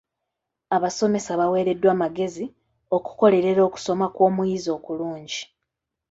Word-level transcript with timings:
Abasomesa 0.75 1.31
baweereddwa 1.39 1.89
amagezi 1.95 2.45
okukolerera 2.95 3.61
okusoma 3.67 4.05
kw'omuyizi 4.15 4.69
okulungi. 4.77 5.41